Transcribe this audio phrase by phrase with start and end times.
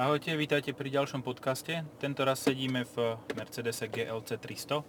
[0.00, 1.84] Ahojte, vítajte pri ďalšom podcaste.
[2.00, 4.80] Tento raz sedíme v Mercedes GLC 300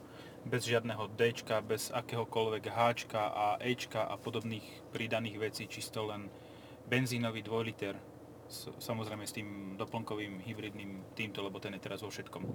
[0.48, 1.36] bez žiadneho D,
[1.68, 4.64] bez akéhokoľvek H a E a podobných
[4.96, 6.32] pridaných vecí, čisto len
[6.88, 8.00] benzínový 2 liter.
[8.80, 12.48] Samozrejme s tým doplnkovým hybridným týmto, lebo ten je teraz vo všetkom.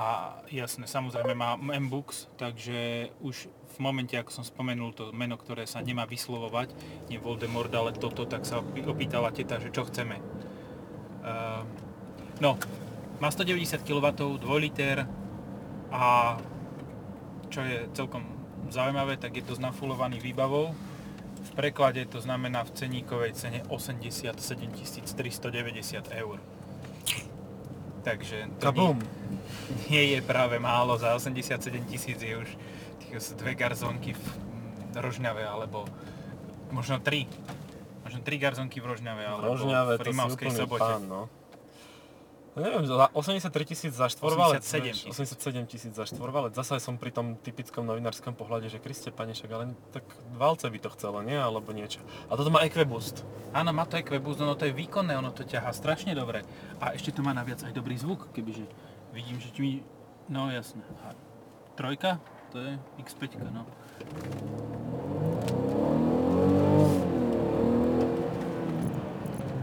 [0.00, 5.68] A jasne, samozrejme má M-Books, takže už v momente, ako som spomenul to meno, ktoré
[5.68, 6.72] sa nemá vyslovovať,
[7.12, 10.48] nie Voldemort, ale toto, tak sa opýtala teta, že čo chceme.
[12.40, 12.56] No,
[13.20, 14.06] má 190 kW,
[14.40, 15.04] 2 liter
[15.92, 16.36] a
[17.52, 18.24] čo je celkom
[18.72, 20.72] zaujímavé, tak je to znafulovaný výbavou.
[21.40, 24.32] V preklade to znamená v ceníkovej cene 87
[24.72, 26.38] 390 eur.
[28.00, 28.96] Takže to nie,
[29.92, 32.48] nie je práve málo, za 87 tisíc je už
[33.36, 34.24] dve garzónky v
[34.96, 35.84] Rožňave, alebo
[36.72, 37.28] možno tri.
[38.00, 40.80] Možno tri garzonky v Rožňave, alebo Rožňave, v Rimavskej sobote.
[40.80, 41.28] pán, no.
[42.50, 44.66] No neviem, za 83 tisíc za štvorvalec.
[44.66, 46.50] 87 vieš, 87 tisíc za štvorvalec.
[46.58, 50.02] Zase som pri tom typickom novinárskom pohľade, že Kriste pane, však ale tak
[50.34, 51.38] valce by to chcelo, nie?
[51.38, 52.02] Alebo niečo.
[52.26, 53.22] A toto má EqueBoost.
[53.54, 56.42] Áno, má to EqueBoost, ono to je výkonné, ono to ťahá strašne dobre.
[56.82, 58.66] A ešte to má naviac aj dobrý zvuk, kebyže
[59.14, 59.86] vidím, že mi...
[60.26, 60.82] No jasné.
[61.06, 61.14] A
[61.78, 62.18] trojka?
[62.50, 63.62] To je X5, no.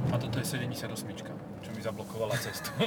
[0.07, 0.87] A toto je 78,
[1.19, 1.36] čo mi
[1.87, 2.69] zablokovala cestu.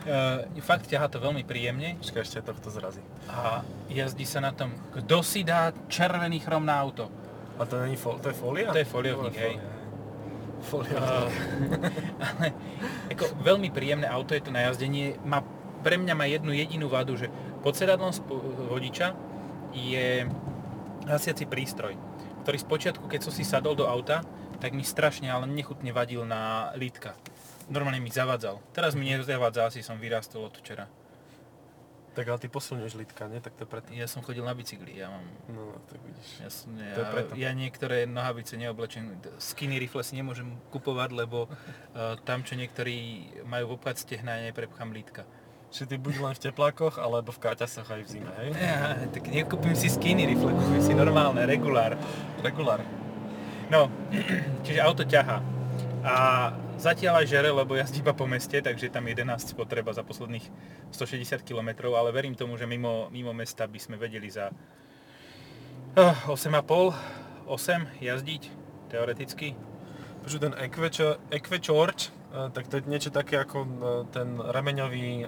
[0.00, 3.04] E, Fakt ťahá to veľmi príjemne Počkaj, ešte tohto zrazí.
[3.28, 3.62] a
[3.92, 4.72] jazdí sa na tom.
[4.96, 7.12] Kto si dá červený chrom na auto?
[7.60, 8.72] A to není fol, to je folia?
[8.72, 9.54] To je foliovník, hej.
[10.64, 10.96] Folia.
[10.96, 11.28] Uh,
[12.26, 12.46] ale
[13.12, 15.20] ako veľmi príjemné auto je to na jazdenie.
[15.24, 15.44] Má,
[15.84, 17.28] pre mňa má jednu jedinú vadu, že
[17.60, 18.12] pod sedadlom
[18.72, 19.12] vodiča
[19.76, 20.24] je
[21.04, 21.94] hasiaci prístroj,
[22.42, 24.24] ktorý z počiatku, keď som si sadol do auta,
[24.60, 27.16] tak mi strašne, ale nechutne vadil na lítka.
[27.70, 28.58] Normálne mi zavadzal.
[28.74, 30.90] Teraz mi nezavadza, asi som vyrastol od včera.
[32.10, 33.38] Tak ale ty posilňuješ lítka, nie?
[33.38, 33.88] Tak to je preto.
[33.94, 35.22] Ja som chodil na bicykli, ja mám...
[35.46, 36.28] No, tak vidíš.
[36.42, 37.30] Ja, som, ja, To je preto.
[37.38, 43.78] ja niektoré nohavice neoblečem, skinny rifle si nemôžem kupovať, lebo uh, tam, čo niektorí majú
[43.78, 45.22] obchod stehna, ja neprepchám lítka.
[45.70, 48.50] Či ty buď len v teplákoch, alebo v káťasoch aj v zime, hej?
[48.58, 51.94] Ja, tak nekúpim si skinny rifle, kúpim si normálne, regulár.
[52.42, 52.82] Regulár.
[53.70, 53.86] No,
[54.66, 55.38] čiže auto ťahá.
[56.02, 56.14] A
[56.80, 60.48] zatiaľ aj žere, lebo jazdí iba po meste, takže tam 11 spotreba za posledných
[60.90, 66.96] 160 km, ale verím tomu, že mimo, mimo mesta by sme vedeli za uh, 8,5,
[67.46, 68.42] 8 jazdiť,
[68.88, 69.52] teoreticky.
[70.20, 70.54] Počuť, ten
[71.32, 73.68] Equecharge, eh, tak to je niečo také ako eh,
[74.12, 75.26] ten remeňový eh,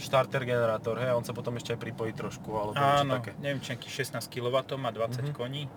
[0.00, 1.12] štarter generátor, hej?
[1.12, 3.36] On sa potom ešte aj pripojí trošku, alebo niečo Áno, také.
[3.38, 5.34] neviem, či nejaký 16 kW, má 20 Mhm.
[5.36, 5.68] koní,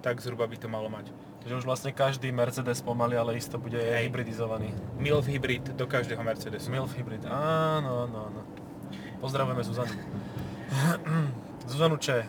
[0.00, 1.10] tak zhruba by to malo mať.
[1.44, 4.08] Takže už vlastne každý Mercedes pomaly, ale isto bude Hej.
[4.08, 4.72] hybridizovaný.
[4.96, 6.72] MILF hybrid do každého Mercedesu.
[6.72, 8.40] MILF hybrid, áno, áno, áno.
[9.20, 9.92] Pozdravujeme Zuzanu.
[11.68, 12.24] Zuzanu Če.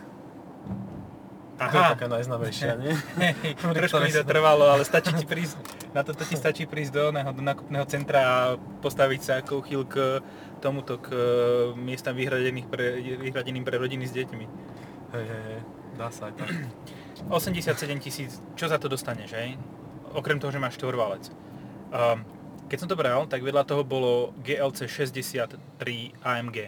[1.56, 2.92] To je Aha, taká najznámejšia, nie?
[3.72, 5.56] Pri trošku mi to trvalo, ale stačí ti prísť,
[5.96, 8.40] na to ti stačí prísť do, oného, do nákupného centra a
[8.84, 10.20] postaviť sa ako uchyl k
[10.60, 11.20] tomuto, k e,
[11.80, 14.46] miestam vyhradeným pre, vyhradeným pre rodiny s deťmi.
[15.16, 15.60] Hej, hej, hej,
[15.96, 16.52] dá sa aj tak.
[17.28, 19.56] 87 tisíc, čo za to dostaneš, hej?
[20.12, 21.32] Okrem toho, že máš štvorvalec.
[21.92, 22.24] Um,
[22.66, 25.54] keď som to bral, tak vedľa toho bolo GLC 63
[26.22, 26.58] AMG.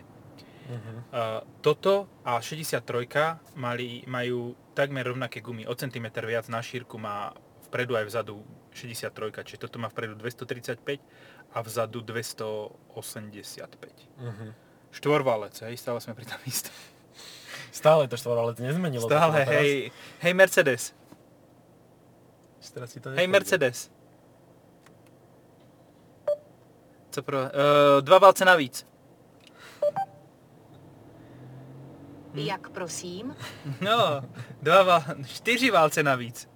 [0.68, 0.94] Mhm.
[1.08, 5.64] Uh, toto a 63 mali, majú takmer rovnaké gumy.
[5.64, 7.32] O centimetr viac na šírku má
[7.68, 11.00] vpredu aj vzadu 63, čiže toto má vpredu 235
[11.56, 14.08] a vzadu 285.
[14.20, 14.52] Mhm.
[14.88, 16.72] Štvorvalec, hej, stále sme pri tom istom.
[17.72, 19.06] Stále to štvorvalec nezmenilo.
[19.06, 20.94] sa Stále, to hej, hej Mercedes,
[22.74, 23.26] Teraz si to hej.
[23.26, 23.90] Mercedes.
[27.10, 27.50] Co prvé?
[27.50, 28.86] Uh, dva valce navíc.
[32.34, 33.36] Jak prosím?
[33.80, 34.22] No,
[34.62, 36.48] dva val, čtyři válce navíc.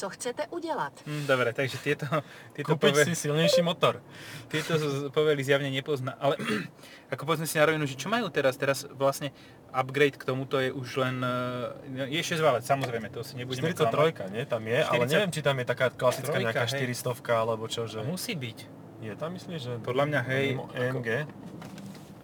[0.00, 0.92] Co chcete udělat?
[1.04, 2.08] Hm, dobre, takže tieto,
[2.56, 4.00] tieto, Kúpiť pove, si silnejší motor.
[4.48, 4.80] tieto
[5.12, 6.16] povely zjavne nepozná.
[6.16, 6.40] Ale
[7.12, 8.56] ako povedzme si na rovinu, že čo majú teraz?
[8.56, 9.28] Teraz vlastne
[9.76, 11.20] upgrade k tomuto je už len...
[11.20, 14.48] eh, Je 6 válec, samozrejme, to si nebudeme 43, nie?
[14.48, 16.96] Tam je, ale 40 neviem, či tam je taká klasická Trojka, nejaká hej.
[16.96, 18.00] 400 alebo čo, že...
[18.00, 18.58] Musí byť.
[19.04, 19.72] Je tam, myslíš, že...
[19.84, 21.08] Podľa mňa, hej, Mimo ako- EMG?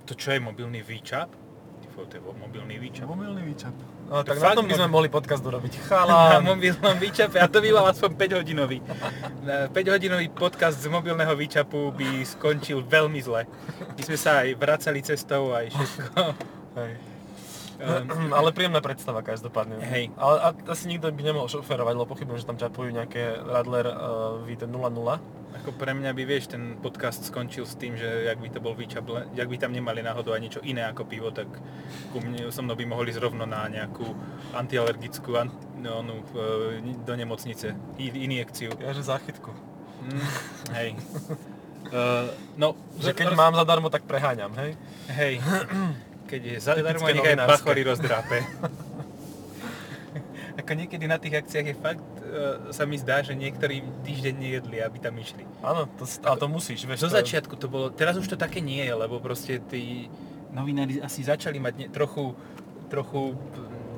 [0.09, 1.29] To čo je mobilný výčap?
[1.97, 3.09] To je mobilný výčap.
[3.09, 3.73] Mobilný výčap.
[4.07, 5.73] No, tak fakt na tom by sme mohli podcast urobiť.
[5.81, 6.45] Na Chalán!
[6.45, 8.79] mobilnom výčape a to by mal aspoň 5 hodinový.
[9.43, 13.49] 5 hodinový podcast z mobilného výčapu by skončil veľmi zle.
[13.97, 16.23] My sme sa aj vracali cestou aj všetko.
[16.77, 16.93] Hej.
[17.77, 19.77] Ehm, ale príjemná predstava každopádne.
[19.85, 20.09] Hej.
[20.17, 24.41] Ale a, asi nikto by nemohol šoferovať, lebo pochybujem, že tam čapujú nejaké Radler uh,
[24.49, 24.73] VT00.
[25.57, 28.77] Ako pre mňa by, vieš, ten podcast skončil s tým, že jak by to bol
[28.77, 31.49] výčap, len- jak by tam nemali náhodou aj niečo iné ako pivo, tak
[32.13, 34.05] ku mne so mnou by mohli ísť rovno na nejakú
[34.53, 35.49] antialergickú an,
[35.81, 36.21] no, no,
[37.05, 38.73] do nemocnice, injekciu.
[38.81, 39.53] Ja, že záchytku.
[40.05, 40.29] Mm,
[40.77, 40.91] hej.
[41.87, 42.27] Uh,
[42.59, 44.75] no, Že keď roz- mám zadarmo, tak preháňam, hej?
[45.07, 45.39] Hej.
[46.27, 48.43] Keď je zadarmo, nech aj bachory rozdrápe.
[50.57, 54.81] Ako niekedy na tých akciách je fakt, uh, sa mi zdá, že niektorí týždeň nejedli,
[54.81, 55.45] aby tam išli.
[55.61, 57.05] Áno, to, ale to musíš, vieš.
[57.05, 60.09] Zo to- začiatku to bolo, teraz už to také nie je, lebo proste tí
[60.57, 62.33] novinári asi začali mať ne, trochu,
[62.89, 63.37] trochu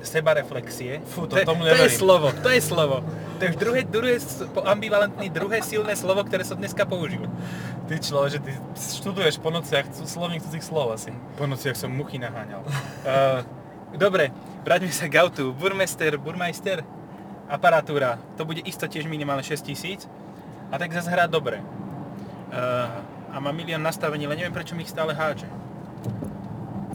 [0.03, 1.03] sebareflexie.
[1.03, 3.03] Fú, to je, tomu to je slovo, to je slovo.
[3.39, 4.15] To je druhé, druhé,
[4.67, 7.23] ambivalentný, druhé silné slovo, ktoré som dneska použil.
[7.87, 11.11] Ty človek, že ty študuješ po nociach slovník cudzích slov asi.
[11.39, 12.63] Po nociach som muchy naháňal.
[13.07, 13.41] Uh,
[14.03, 14.31] dobre,
[14.67, 15.55] vráťme sa k autu.
[15.55, 16.83] Burmester, Burmeister,
[17.47, 18.19] aparatúra.
[18.35, 20.05] To bude isto tiež minimálne 6000.
[20.69, 21.63] A tak zase hrá dobre.
[22.49, 22.87] Uh,
[23.29, 25.58] a má milión nastavení, len neviem prečo mi ich stále háče.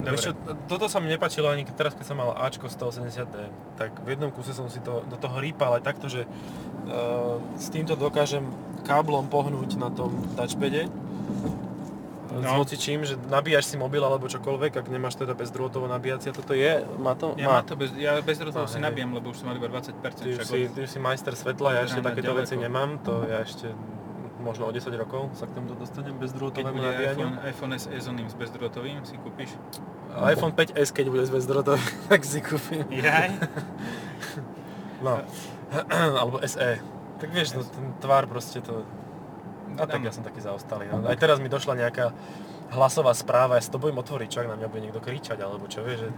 [0.05, 0.21] Dobre.
[0.21, 0.31] Čo,
[0.69, 3.35] toto sa mi nepačilo ani teraz, keď som mal Ačko 180D,
[3.75, 7.73] tak v jednom kuse som si to do toho rýpal aj takto, že uh, s
[7.73, 8.45] týmto dokážem
[8.85, 12.43] káblom pohnúť na tom touchpade no.
[12.43, 12.61] s No.
[12.61, 17.15] hocičím, že nabíjaš si mobil alebo čokoľvek, ak nemáš teda bezdrôtovo nabíjacia, toto je, má
[17.15, 17.33] to?
[17.39, 18.83] Ja, má to bez, ja bez Má, toho si hej.
[18.83, 19.95] nabijam, lebo už som mal iba 20%.
[20.03, 22.43] Ty už si, ty už si majster svetla, ja ešte takéto ďaleko.
[22.43, 23.71] veci nemám, to ja ešte
[24.45, 27.33] možno o 10 rokov sa k tomuto dostanem bezdrôtovému nabíjaniu.
[27.33, 29.57] iPhone, iPhone SE s oným s bezdrôtovým, si kúpiš?
[30.13, 31.81] iPhone 5S, keď bude s bezdrôtovým,
[32.13, 32.85] tak si kúpim.
[32.93, 33.33] Jaj.
[35.03, 35.19] No.
[36.23, 36.79] Alebo SE.
[37.19, 38.87] Tak vieš, no, ten tvár proste to...
[39.75, 40.87] A tak ja som taký zaostalý.
[40.87, 41.03] No.
[41.03, 42.15] Aj teraz mi došla nejaká
[42.71, 45.65] hlasová správa, ja si to budem otvoriť, čo ak na mňa bude niekto kričať, alebo
[45.65, 46.09] čo, vieš, že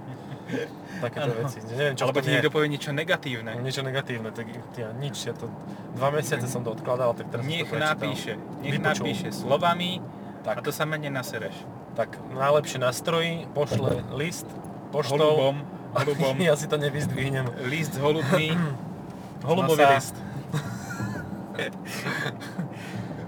[1.04, 1.60] takéto veci.
[1.68, 3.52] Neviem, čo Alebo ti niekto povie niečo negatívne.
[3.60, 5.52] Niečo negatívne, tak ja, nič, ja to
[5.94, 9.04] dva mesiace som to odkladal, tak teraz Nech to napíše, nech Vypočul.
[9.04, 10.00] napíše slovami
[10.48, 10.56] Tak.
[10.56, 11.56] a to sa menej nasereš.
[12.00, 14.48] Tak najlepšie nastroji, pošle list,
[14.90, 15.18] poštou.
[15.20, 15.66] Holubom,
[15.98, 17.68] holubom, ja si to nevyzdvihnem.
[17.68, 18.54] list s holubmi.
[19.48, 19.96] Holubový Masa.
[19.96, 20.16] list.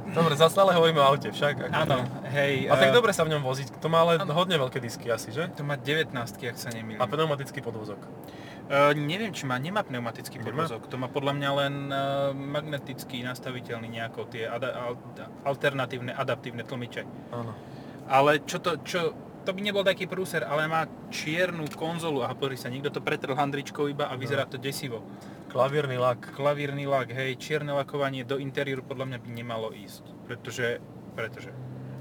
[0.09, 1.69] Dobre, zase ale hovoríme o aute však.
[1.69, 2.53] Áno, hej.
[2.65, 4.31] A tak eh, dobre sa v ňom voziť, to má ale Áno.
[4.31, 5.49] hodne veľké disky asi, že?
[5.51, 6.97] To má 19, ak sa nemýlim.
[6.97, 7.99] A pneumatický podvozok.
[8.69, 10.45] Uh, neviem, či má, nemá pneumatický Nemá?
[10.45, 10.85] podvozok.
[10.85, 11.97] To má podľa mňa len uh,
[12.31, 15.01] magnetický, nastaviteľný nejako, tie ada- al-
[15.43, 17.01] alternatívne, adaptívne tlmiče.
[17.31, 17.57] Áno.
[18.05, 22.55] Ale čo to, čo, to by nebol taký prúser, ale má čiernu konzolu a pozri
[22.55, 24.53] sa, niekto to pretrel handričkou iba a vyzerá No.
[24.53, 25.01] to desivo.
[25.49, 26.37] Klavírny lak.
[26.37, 30.77] Klavírny lak, hej, čierne lakovanie do interiéru podľa mňa by nemalo ísť, pretože,
[31.17, 31.49] pretože.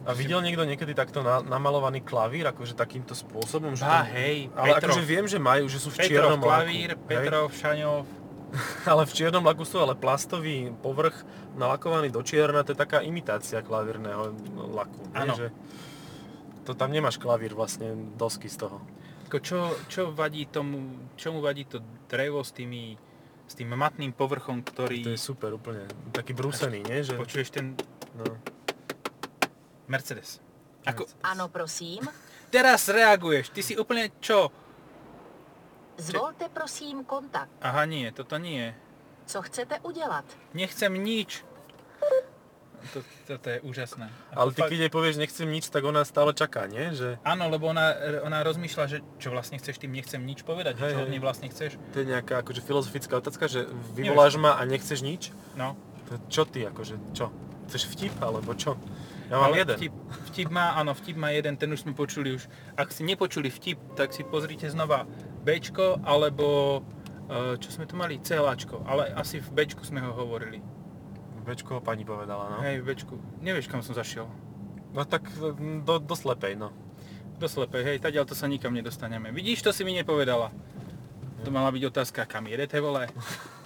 [0.09, 3.77] A videl niekto niekedy takto na, namalovaný klavír, akože takýmto spôsobom?
[3.77, 4.97] Že Á, hej, Ale Petrov.
[4.97, 7.05] akože viem, že majú, že sú v Petrov čiernom klavír, laku.
[7.13, 8.19] Petrov, Šaňov, Hej?
[8.91, 11.21] Ale v čiernom laku sú ale plastový povrch
[11.61, 14.33] nalakovaný do čierna, to je taká imitácia klavírneho
[14.73, 15.03] laku.
[15.13, 15.37] Áno.
[15.37, 15.53] Že
[16.65, 18.81] to tam nemáš klavír vlastne, dosky z toho.
[19.29, 19.59] Ako čo,
[19.93, 22.97] čo vadí tomu, čomu vadí to drevo s tými,
[23.45, 25.05] s tým matným povrchom, ktorý...
[25.05, 25.85] To je super úplne.
[26.17, 27.05] Taký brúsený, nie?
[27.05, 27.77] Že, Počuješ ten
[28.17, 28.57] no.
[29.89, 30.41] Mercedes.
[30.85, 32.05] Ako, Ano, prosím.
[32.49, 34.49] teraz reaguješ, ty si úplne čo?
[35.99, 37.51] Zvolte prosím kontakt.
[37.61, 38.71] Aha, nie, toto nie.
[39.27, 40.25] Co chcete udělat?
[40.55, 41.43] Nechcem nič.
[42.95, 44.07] To, toto je úžasné.
[44.31, 46.95] Ako Ale ty fakt- keď jej povieš nechcem nič, tak ona stále čaká, nie?
[46.95, 47.91] Že Áno, lebo ona,
[48.23, 51.51] ona rozmýšľa, že čo vlastne chceš tým nechcem nič povedať, Hej, čo od nej vlastne
[51.51, 51.75] chceš.
[51.93, 55.35] to je nejaká akože filozofická otázka, že vyvoláš ma a nechceš nič?
[55.59, 55.75] No,
[56.09, 57.35] To čo ty, akože čo?
[57.67, 58.79] Chceš vtip, alebo čo?
[59.29, 59.77] Ja mám ale jeden.
[59.77, 59.95] Vtip,
[60.33, 62.49] vtip má, áno, vtip má jeden, ten už sme počuli už.
[62.81, 65.05] Ak si nepočuli vtip, tak si pozrite znova
[65.45, 66.81] Bčko, alebo
[67.29, 70.65] e, čo sme tu mali, CLAčko, ale asi v Bčku sme ho hovorili.
[71.49, 72.57] Bečko pani povedala, no.
[72.61, 73.17] Hej, v Bčku.
[73.41, 74.29] Nevieš, kam som zašiel.
[74.93, 76.73] No tak mm, do, do slepej, no.
[77.41, 79.33] Do slepej, hej, tadiaľ to sa nikam nedostaneme.
[79.33, 80.53] Vidíš, to si mi nepovedala.
[81.45, 83.09] To mala byť otázka, kam jedete, vole?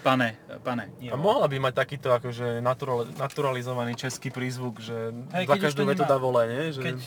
[0.00, 0.32] Pane,
[0.64, 1.12] pane, nie.
[1.12, 6.02] A mohla by mať takýto akože natural, naturalizovaný český prízvuk, že Hej, za každú vetu
[6.02, 6.72] dá vole, nie?
[6.72, 6.80] Že...
[6.82, 6.98] Keď,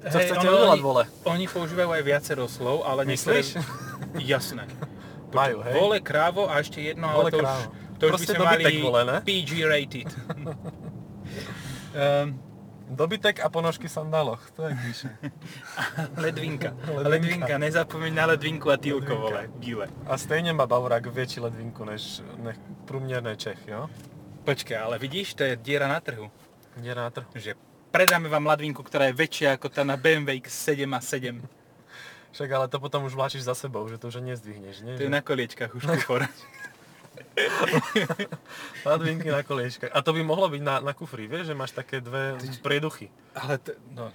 [0.00, 1.04] Co chcete ono- oni- vole?
[1.24, 3.44] Oni používajú aj viacero slov, ale niektoré...
[4.34, 4.66] Jasné.
[5.30, 5.74] Majú, hej?
[5.78, 7.62] Vole, krávo a ešte jedno, Vole, ale to už, krávo.
[7.70, 9.16] to už by sme mali vole, ne?
[9.22, 10.08] PG rated.
[11.94, 12.34] um,
[12.90, 15.08] Dobytek a ponožky v sandáloch, to je píše.
[16.16, 16.74] ledvinka.
[16.74, 17.08] Ledvinka.
[17.08, 17.58] ledvinka.
[17.58, 19.46] Nezapomeň na ledvinku a týlko, vole.
[19.62, 19.86] Bíle.
[20.10, 23.86] A stejne má Bavorák väčší ledvinku než, než průměrný Čech, jo?
[24.44, 26.30] Počkaj, ale vidíš, to je diera na trhu.
[26.82, 27.30] Nie na trhu.
[27.34, 27.54] Že
[27.94, 31.38] predáme vám ladvinku, ktorá je väčšia ako tá na BMW X7 a 7.
[32.30, 34.94] Však ale to potom už vláčiš za sebou, že to už nezdvihneš, nie?
[34.98, 36.26] To je na koliečkách už kufor.
[38.86, 39.88] Ladvinky na koliečkách.
[39.88, 43.08] A to by mohlo byť na, na kufri, vieš, že máš také dve prieduchy.
[43.32, 44.08] Ale to, no,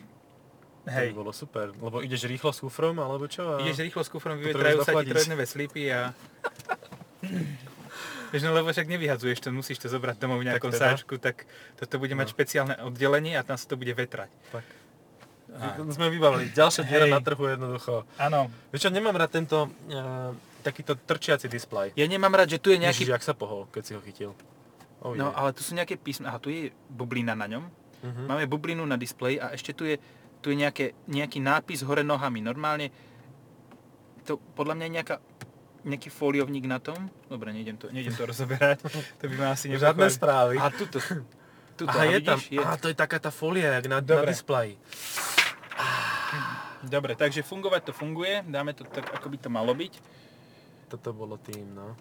[0.83, 1.09] To by hej.
[1.11, 1.71] bolo super.
[1.71, 3.57] Lebo ideš rýchlo s kufrom, alebo čo?
[3.57, 3.59] A...
[3.59, 6.11] Ideš rýchlo s kufrom, vyvetrajú sa ti trojdnové slipy a...
[8.25, 10.85] Vieš, no lebo však nevyhadzuješ to, musíš to zobrať domov v nejakom Tak teda.
[10.91, 11.45] sáčku, tak
[11.75, 12.33] toto bude mať No.
[12.33, 14.27] špeciálne oddelenie a tam sa to bude vetrať.
[14.51, 14.65] Tak.
[15.55, 16.51] A- Sme vybavili.
[16.51, 17.13] Ďalšia diera Hej.
[17.13, 18.03] na trhu jednoducho.
[18.17, 20.35] Áno, Vieš čo, nemám rád tento uh,
[20.65, 21.93] takýto trčiaci displej.
[21.93, 23.05] ja nemám rád, že tu je Nejaký...
[23.05, 24.31] Ježiš, jak sa pohol, keď si ho chytil.
[24.99, 27.61] Oh, No ale tu sú nejaké písma, aha, tu je bublina na ňom.
[27.61, 28.25] uh-huh.
[28.25, 30.01] Máme bublinu na displeji a ešte tu je,
[30.39, 32.41] tu je nejaké, nejaký nápis hore nohami.
[32.41, 32.89] Normálne,
[34.23, 35.15] to podľa mňa je nejaká,
[35.83, 36.97] nejaký foliovník na tom.
[37.25, 38.81] Dobre, nejdem to, nejdem to rozoberať.
[39.15, 40.09] To by ma asi Žiadne nepochválil.
[40.11, 40.55] správy.
[40.57, 40.97] A tuto,
[41.77, 42.37] tuto Aha, a je tam.
[42.37, 42.59] vidíš, je.
[42.59, 44.33] Aha, to je taká tá folia, jak na, na Dobre.
[44.33, 44.73] displeji.
[46.81, 49.93] Dobre, takže fungovať to funguje, dáme to tak, ako by to malo byť.
[50.95, 51.91] Toto bolo tým, no.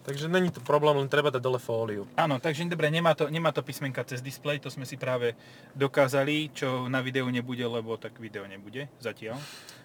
[0.00, 2.08] Takže není to problém, len treba dať dole fóliu.
[2.16, 5.36] Áno, takže dobre, nemá to, nemá to písmenka cez displej, to sme si práve
[5.76, 9.36] dokázali, čo na videu nebude, lebo tak video nebude zatiaľ.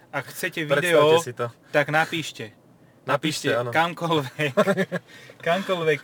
[0.08, 1.20] Ak chcete video,
[1.68, 2.56] tak napíšte.
[3.04, 3.70] Napíšte, áno.
[3.76, 4.56] kamkoľvek.
[5.46, 6.00] kamkoľvek.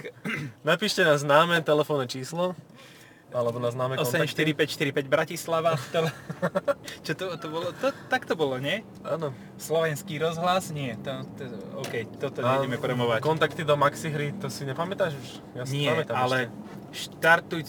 [0.60, 2.52] Napíšte na známe telefónne číslo,
[3.32, 4.28] alebo na známe kontakty.
[4.28, 5.74] 84545 Bratislava.
[5.94, 6.12] Tele...
[7.02, 7.72] Čo to, to bolo?
[7.80, 8.84] To, tak to bolo, nie?
[9.02, 9.32] Áno.
[9.56, 10.70] Slovenský rozhlas?
[10.70, 11.00] Nie.
[11.00, 11.44] To, to,
[11.80, 13.18] OK, toto A nejdeme promovať.
[13.24, 15.28] Kontakty do Maxi hry, to si nepamätáš už?
[15.56, 16.60] Ja si Nie, pamätám ale ešte.
[16.92, 17.62] Štartuj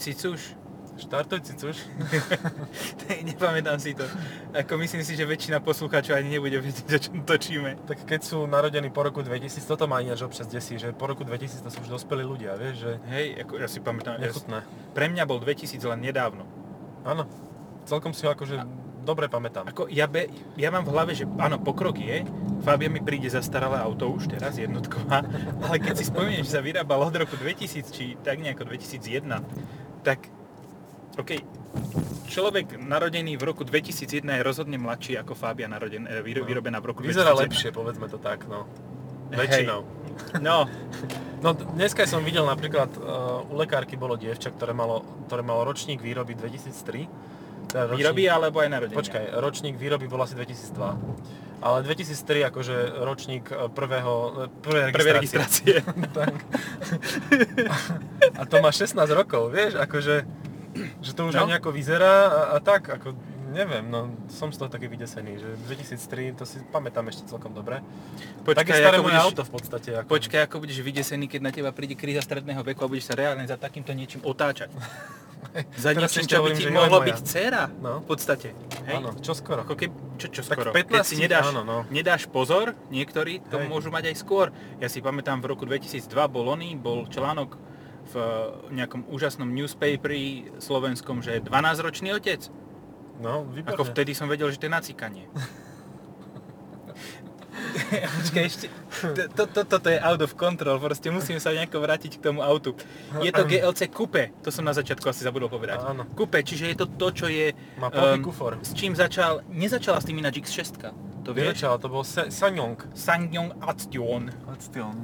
[0.94, 1.76] si cuš.
[3.28, 4.06] Nepamätám si to.
[4.54, 7.82] Ako myslím si, že väčšina poslucháčov ani nebude vedieť, o čom točíme.
[7.84, 11.26] Tak keď sú narodení po roku 2000, toto ma ináč občas desí, že po roku
[11.26, 14.22] 2000 to sú už dospelí ľudia, vieš, že Hej, ako ja si pamätám.
[14.22, 14.58] Ja, nechutné.
[14.94, 16.46] pre mňa bol 2000 len nedávno.
[17.04, 17.26] Áno,
[17.84, 18.62] celkom si ho akože
[19.04, 19.68] dobre pamätám.
[19.68, 22.24] Ako ja, be, ja mám v hlave, že áno, pokrok je,
[22.64, 25.20] Fabia mi príde zastaralé auto už teraz, jednotková,
[25.68, 29.44] ale keď si spomenieš, že sa vyrábal od roku 2000, či tak nejako 2001,
[30.00, 30.24] tak
[31.14, 31.30] OK,
[32.26, 36.42] človek narodený v roku 2001 je rozhodne mladší ako Fabia naroden, e, No.
[36.42, 37.40] vyrobená v roku Vyzerá 2001.
[37.40, 38.66] lepšie, povedzme to tak, no.
[39.30, 39.38] Hej.
[39.38, 39.80] Väčšinou.
[40.40, 40.66] No,
[41.44, 43.04] No d- dneska som videl napríklad, uh,
[43.44, 47.04] u lekárky bolo dievča, ktoré malo, ktoré malo ročník výroby 2003.
[47.66, 48.96] Teda ročník, výroby alebo aj narodenia.
[48.96, 50.96] Počkaj, ročník výroby bol asi 2002.
[51.60, 54.12] Ale 2003 akože ročník eh, prvého,
[54.58, 55.80] prvej Prvé registrácie.
[55.80, 56.08] registrácie.
[56.18, 56.32] tak.
[58.34, 60.24] A to má 16 rokov, vieš, akože,
[61.00, 61.40] že to už No.
[61.42, 61.50] no.
[61.50, 63.14] nejako vyzerá a, a tak, ako
[63.46, 67.78] neviem, no som z toho taký vydesený, že 2003, to si pamätám ešte celkom dobre.
[68.42, 69.90] Také Počkaj, staré ako moje budeš, auto v podstate.
[69.94, 73.14] Ako, počkaj, ako budeš vydesený, keď na teba príde kríza stredného veku a budeš sa
[73.14, 74.74] reálne za takýmto niečím otáčať.
[75.78, 77.06] za Teraz niečím, čo by ti mohlo moja.
[77.06, 77.62] byť dcéra.
[77.78, 78.02] No.
[78.02, 78.50] V podstate.
[78.84, 78.96] Hej?
[78.98, 79.62] Áno, čo skoro.
[79.62, 80.70] Ako keby, čo, čo Tak skoro.
[80.70, 81.78] v keď si 15 nedáš, áno, no.
[81.94, 83.70] nedáš pozor, niektorí to Hej.
[83.70, 84.50] môžu mať aj skôr.
[84.82, 87.54] Ja si pamätám, v roku 2002 bol oný, bol článok
[88.04, 88.14] v
[88.74, 92.50] nejakom úžasnom newspaperi slovenskom, že je 12-ročný otec.
[93.22, 93.72] No, výborné.
[93.72, 95.24] Ako vtedy som vedel, že to je nacikanie.
[97.94, 98.66] Počkaj, ešte,
[99.34, 102.74] to, to, toto je out of control, proste musím sa nejako vrátiť k tomu autu.
[103.22, 105.82] Je to GLC Coupe, to som na začiatku asi zabudol povedať.
[105.82, 106.06] Áno.
[106.18, 107.54] Coupe, čiže je to to, čo je...
[107.78, 108.58] Má ehm, kufor.
[108.62, 110.82] S čím začal, nezačala s tým ináč X6,
[111.24, 111.56] to vieš?
[111.56, 112.78] Nezačala, to bol Sanyong.
[112.94, 114.30] Sanyong Action.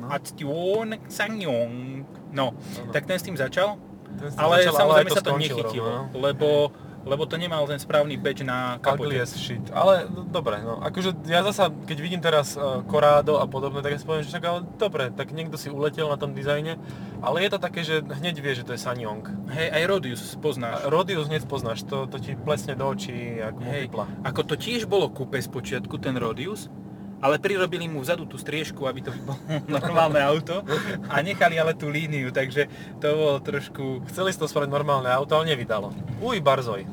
[0.01, 0.07] No.
[0.09, 2.07] Action Sanyong.
[2.31, 2.93] No, Áno.
[2.95, 3.77] tak ten s tým začal,
[4.19, 6.19] Ten s tým ale začal, samozrejme aj sa to nechytilo, rovno, no.
[6.23, 6.49] lebo,
[7.03, 9.19] lebo to nemal ten správny badge na kapote.
[9.19, 9.63] as shit.
[9.75, 13.97] Ale no, dobre, no akože ja zasa, keď vidím teraz uh, Corrado a podobné, tak
[13.97, 16.79] ja si poviem, že však ale dobre, tak niekto si uletel na tom dizajne,
[17.19, 19.27] ale je to také, že hneď vie, že to je Sanyong.
[19.51, 20.87] Hej, aj Rodius poznáš.
[20.87, 23.91] A Rodius hneď poznáš, to, to ti plesne do očí, jak Hej,
[24.23, 26.71] ako to tiež bolo kúpe z počiatku, ten Rodius,
[27.21, 29.37] ale prirobili mu vzadu tú striežku, aby to bolo
[29.71, 30.65] normálne auto
[31.05, 34.05] a nechali ale tú líniu, takže to bolo trošku...
[34.07, 35.93] Chceli si to spraviť normálne auto, ale nevydalo.
[36.19, 36.89] Uj, Barzoj.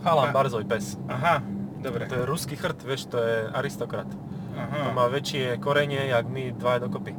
[0.00, 0.94] Chalan A- Barzoj, pes.
[1.04, 1.42] Aha,
[1.76, 2.06] dobre.
[2.06, 4.06] To je ruský chrt, vieš, to je aristokrat.
[4.06, 4.18] To
[4.56, 7.12] Aha, má väčšie korenie, jak my dva dokopy.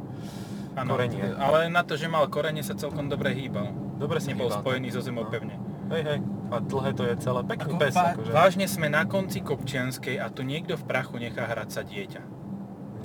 [0.73, 0.87] áno.
[0.89, 1.21] korenie.
[1.33, 3.69] Ale na to, že mal korene, sa celkom dobre hýbal.
[3.97, 4.61] Dobre si Nebol hýbal.
[4.61, 5.29] spojený so zemou No.
[5.29, 5.59] pevne.
[5.89, 6.19] Hej, hej.
[6.51, 7.39] A dlhé to je celé.
[7.47, 8.31] Pekný Ako pes, vá- akože.
[8.35, 12.21] Vážne sme na konci Kopčianskej a tu niekto v prachu nechá hrať sa dieťa.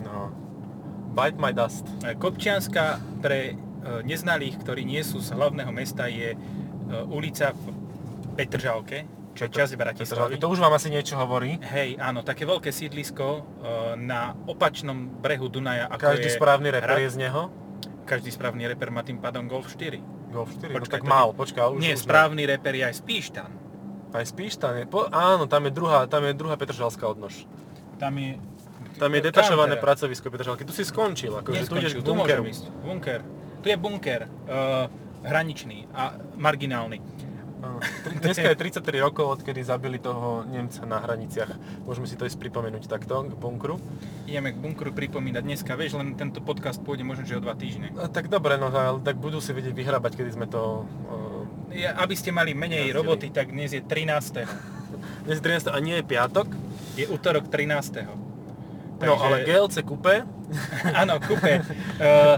[0.02, 0.34] No.
[1.14, 1.86] Bite my dust.
[2.02, 6.38] E, Kopčianska pre e, neznalých, ktorí nie sú z hlavného mesta, je e,
[7.06, 7.64] ulica v
[8.34, 9.06] Petržalke,
[9.38, 10.42] čo je časť Bratislavy.
[10.42, 11.62] To už vám asi niečo hovorí.
[11.62, 13.44] Hej, áno, také veľké sídlisko
[13.96, 17.48] na opačnom brehu Dunaja, ako Každý je správny reper je z neho.
[18.04, 20.15] Každý správny reper má tým pádom Golf 4.
[20.36, 22.94] Golf 4, no Počkaj, tak to mal, počkaj, už, Nie, už správny reper je aj
[23.00, 23.50] Spíštan.
[24.12, 27.44] Aj spíš tam je, po, áno, tam je druhá, tam je druhá Petržalská odnož.
[28.00, 28.40] Tam je...
[28.96, 30.64] Tam je detašované pracovisko Petržalky.
[30.64, 32.48] Tu si skončil, akože tu ideš k tu bunkeru.
[32.48, 32.64] ísť.
[32.80, 33.20] Bunker.
[33.60, 34.24] Tu je bunker.
[34.48, 34.88] Uh,
[35.26, 37.02] hraničný a marginálny.
[38.20, 41.56] Dneska je 33 rokov, odkedy zabili toho Nemca na hraniciach.
[41.88, 43.80] Môžeme si to ísť pripomenúť takto, k bunkru.
[44.28, 47.96] Ideme k bunkru pripomínať dneska, vieš, len tento podcast pôjde možno, že o dva týždne.
[47.96, 50.84] A tak dobre, no ale tak budú si vedieť vyhrabať, kedy sme to...
[51.08, 52.96] Uh, Ja, aby ste mali menej Jazdili.
[52.96, 54.44] roboty, tak dnes je 13.
[55.24, 55.72] dnes je 13.
[55.72, 56.48] a nie je piatok,
[56.96, 58.04] Je útorok 13.
[59.00, 60.24] no ale GLC Coupe,
[61.00, 62.36] Áno, Coupe uh,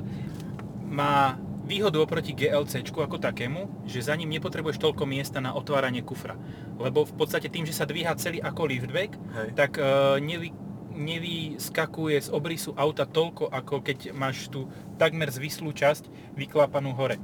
[0.88, 1.36] má
[1.68, 6.40] výhodu oproti GLC ako takému, že za ním nepotrebuješ toľko miesta na otváranie kufra.
[6.80, 9.48] Lebo v podstate tým, že sa dvíha celý ako liftback, Hej.
[9.52, 10.50] tak uh, nevy,
[10.96, 17.20] nevyskakuje z obrysu auta toľko, ako keď máš tú takmer zvislú časť vyklápanú hore.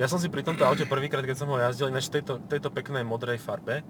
[0.00, 2.70] Ja som si pri tomto aute prvýkrát, keď som ho jazdil, ináč v tejto, tejto
[2.70, 3.84] peknej modrej farbe,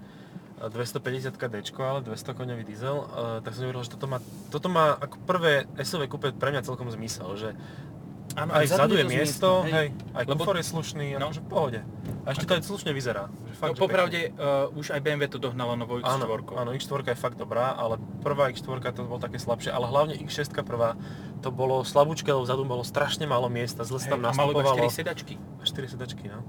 [0.59, 4.19] 250 D, ale 200 koňový diesel, eh, tak som si hovoril, že toto má,
[4.51, 7.49] toto má ako prvé SUV kúpe pre mňa celkom zmysel, že
[8.39, 11.27] Áno, aj vzadu je to miesto, zmiestne, hej, aj Lebo- kufor je slušný, No.
[11.27, 11.79] akože v pohode.
[12.19, 13.27] A ešte to aj slušne vyzerá.
[13.53, 16.55] Fakt, No, popravde uh, už aj BMW to dohnalo novou Áno, X4.
[16.55, 20.55] áno, X4 je fakt dobrá, ale prvá X4 to bolo také slabšie, ale hlavne X6
[20.61, 20.95] prvá
[21.39, 24.63] to bolo slabúčke, lebo vzadu bolo strašne málo miesta, zle sa tam a malo iba
[24.63, 24.87] nastupovalo.
[24.87, 25.33] 4 sedačky.
[25.59, 26.39] 4 sedačky, no.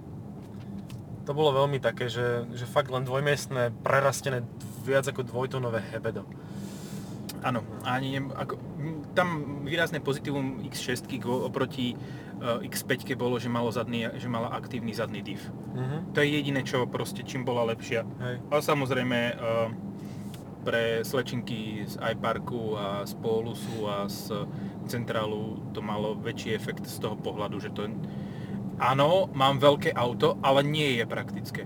[1.23, 4.42] To bolo veľmi také, že, že fakt len dvojmiestné, prerastené
[4.82, 6.26] viac ako dvojtonové hebedo.
[7.40, 8.61] Áno, ani nem, ako,
[9.16, 14.92] tam výrazné pozitívum X6 go- oproti uh, X5 bolo, že, malo zadný, že mala aktívny
[14.92, 15.40] zadný div.
[15.73, 16.12] Mhm.
[16.12, 18.04] To je jediné, čo proste čím bola lepšia.
[18.04, 18.37] Hej.
[18.52, 19.68] Ale samozrejme uh,
[20.61, 24.44] pre slečinky z iParku a z Polusu a z
[24.85, 27.88] Centrálu to malo väčší efekt z toho pohľadu, že to
[28.80, 31.62] áno, mám veľké auto, ale nie je praktické.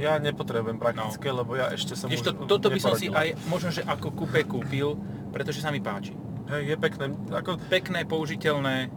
[0.00, 3.68] Ja nepotrebujem praktické, lebo ja ešte som Kdežto už toto by som si aj možno,
[3.68, 4.96] že ako kúpe kúpil,
[5.28, 6.16] pretože sa mi páči.
[6.48, 8.88] Hej, je pekné, ako Pekné, použiteľné,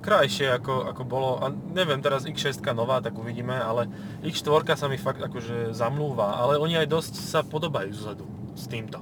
[0.00, 3.86] krajšie ako, ako bolo, a neviem teraz X6 nová, tak uvidíme, ale
[4.22, 8.24] X4 sa mi fakt akože zamlúva, ale oni aj dosť sa podobajú zozadu
[8.56, 8.98] s týmto.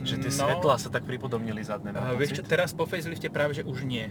[0.00, 0.36] Že tie No.
[0.48, 1.92] svetlá sa tak pripodobnili zadné.
[1.92, 4.08] Mám vieš čo, teraz po facelifte práve, že už nie.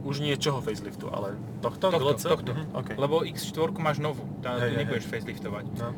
[0.00, 2.24] Už nie čoho faceliftu, ale tohto, Tohto, GLC?
[2.24, 2.50] tohto.
[2.52, 2.94] Mhm, okay.
[2.96, 5.64] Lebo X4 máš novú, tá, tu hej, nebudeš faceliftovať.
[5.76, 5.92] No.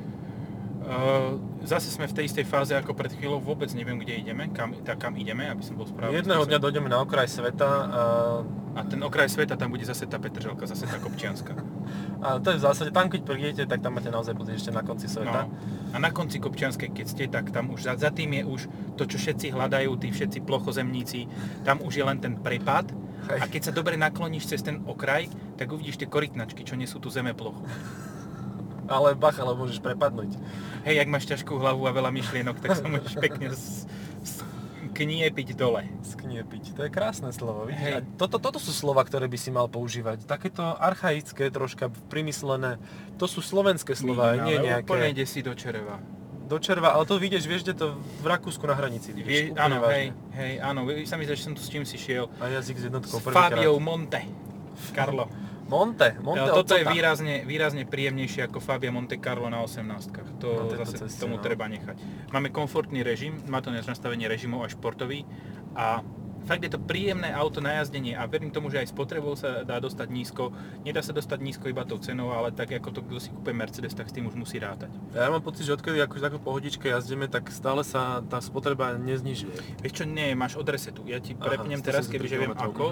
[0.82, 4.74] Uh, zase sme v tej istej fáze ako pred chvíľou, vôbec neviem, kde ideme, kam,
[4.82, 6.18] tak kam ideme, aby som bol správny.
[6.18, 8.02] Jedného dňa dojdeme na okraj sveta a,
[8.72, 11.52] A ten okraj sveta, tam bude zase tá Petržalka, zase tá Kopčianska.
[12.24, 14.80] a to je v zásade, tam keď prídete, tak tam máte naozaj pocit ešte na
[14.80, 15.44] konci sveta.
[15.44, 15.54] No.
[15.92, 18.60] A na konci Kopčianskej, keď ste, tak tam už za, za tým je už
[18.96, 21.28] to, čo všetci hľadajú, tí všetci plochozemníci,
[21.68, 22.88] tam už je len ten prepad.
[23.28, 23.38] Hej.
[23.38, 27.06] A keď sa dobre nakloníš cez ten okraj, tak uvidíš tie korytnačky, čo nesú tú
[27.06, 27.62] zemeplochu.
[28.92, 30.36] Ale bach, ale môžeš prepadnúť.
[30.84, 33.88] Hej, ak máš ťažkú hlavu a veľa myšlienok, tak sa môžeš pekne s,
[34.20, 34.44] s,
[34.92, 35.88] kniepiť dole.
[36.04, 37.80] Skniepiť, to je krásne slovo, vidíš?
[37.80, 37.92] Hej.
[37.96, 40.28] A toto, toto sú slova, ktoré by si mal používať.
[40.28, 42.76] Takéto archaické, troška primyslené.
[43.16, 45.96] To sú slovenské slova, Míň, nie ale Úplne nejaké ide si do čereva.
[46.52, 49.16] do červa, ale to vidieš, vieš, kde to v Rakúsku na hranici.
[49.16, 49.96] Vie, Vidíš, úplne áno, vážne.
[49.96, 52.28] hej, hej, áno, vy sa mi že som tu s čím si šiel.
[52.36, 53.56] A jazyk s jednotkou S prvýkrát.
[53.56, 54.20] Fabiou Monte.
[54.92, 55.32] Carlo.
[55.72, 60.12] Monte, Monte Ale toto je výrazne, výrazne príjemnejšie ako Fabia Monte Carlo na 18
[60.44, 61.42] To tejto zase ceste, tomu no.
[61.42, 61.96] treba nechať.
[62.28, 65.24] Máme komfortný režim, má to nastavenie režimov a športový
[65.72, 66.04] a
[66.44, 69.78] fakt je to príjemné auto na jazdenie a verím tomu, že aj spotrebou sa dá
[69.78, 70.50] dostať nízko.
[70.82, 73.94] Nedá sa dostať nízko iba tou cenou, ale tak ako to, kto si kúpe Mercedes,
[73.94, 74.90] tak s tým už musí rátať.
[75.14, 79.80] Ja mám pocit, že odkedy akože takú pohodičke jazdíme, tak stále sa tá spotreba neznižuje.
[79.80, 81.06] Vieš čo, nie, máš od resetu.
[81.06, 82.84] Ja ti Aha, prepnem 173 teraz, kebyže viem ako.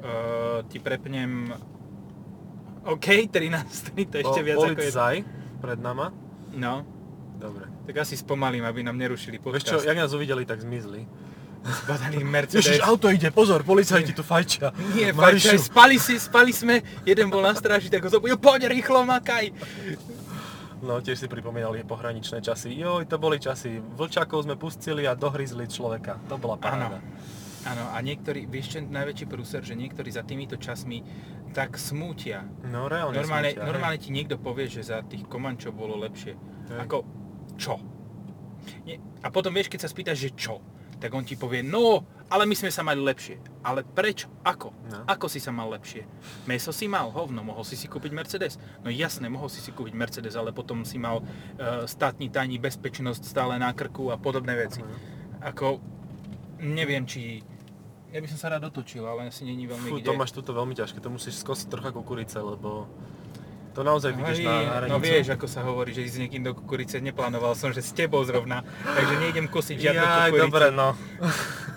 [0.00, 1.52] Uh, ti prepnem...
[2.86, 5.26] OK, 13, to ešte viac ako je.
[5.58, 6.14] Pred nama.
[6.54, 6.86] No,
[7.34, 7.66] Dobre.
[7.84, 9.86] tak asi spomalím, aby nám nerušili Vieš čo, podcast.
[9.90, 11.02] jak nás uvideli, tak zmizli.
[11.66, 12.62] Zbadaný Mercedes.
[12.62, 14.70] Ježiš, auto ide, pozor, policajti tu fajčia.
[14.94, 19.02] Nie, fakt, spali si, spali sme, jeden bol na stráži, tak ho zobujú, poď rýchlo,
[19.02, 19.50] makaj.
[20.86, 22.70] No, tiež si pripomínali pohraničné časy.
[22.76, 23.80] Joj, to boli časy.
[23.96, 26.20] Vlčakov sme pustili a dohryzli človeka.
[26.30, 27.00] To bola paráda.
[27.00, 31.02] Áno, a niektorí, vieš čo najväčší prúser, že niektorí za týmito časmi
[31.50, 32.46] tak smútia.
[32.68, 36.36] No, reálne Normálne, smútia, normálne ti niekto povie, že za tých Komančov bolo lepšie.
[36.70, 36.78] Hej.
[36.86, 36.98] Ako,
[37.56, 37.80] čo?
[38.86, 39.02] Nie.
[39.24, 40.62] A potom vieš, keď sa spýtaš, že čo,
[41.00, 43.38] tak on ti povie, no, ale my sme sa mali lepšie.
[43.62, 44.32] Ale prečo?
[44.42, 44.72] Ako?
[44.90, 45.04] No.
[45.06, 46.02] Ako si sa mal lepšie?
[46.48, 48.56] Meso si mal, hovno, mohol si si kúpiť Mercedes?
[48.82, 53.22] No jasné, mohol si si kúpiť Mercedes, ale potom si mal uh, státni tajní bezpečnosť
[53.22, 54.80] stále na krku a podobné veci.
[54.82, 54.96] Mhm.
[55.54, 55.78] Ako,
[56.64, 57.44] neviem, či...
[58.08, 60.06] Ja by som sa rád otočil, ale asi není veľmi Fú, kde.
[60.06, 62.86] to máš tuto veľmi ťažké, to musíš skosiť trocha kukurice, lebo
[63.72, 64.88] To naozaj vidíš na hranicu.
[64.88, 67.92] no vieš, ako sa hovorí, že ísť s niekým do kukurice, neplánoval som, že s
[67.92, 70.42] tebou zrovna, takže nejdem kosiť žiadnu Jaj, kukuricu.
[70.42, 70.88] dobre, no.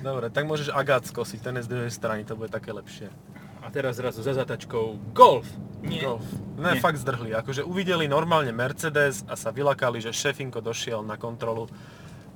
[0.00, 3.10] dobre, tak môžeš agát skosiť, ten je z druhej strany, to bude také lepšie.
[3.58, 5.46] A teraz zrazu za zatačkou golf.
[5.80, 6.02] Nie.
[6.02, 6.26] Golf.
[6.56, 6.82] Ne, Nie.
[6.82, 7.30] fakt zdrhli.
[7.32, 11.70] Akože uvideli normálne Mercedes a sa vylakali, že šefinko došiel na kontrolu.